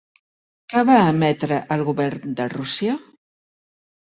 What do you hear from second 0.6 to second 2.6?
Què va emetre el govern de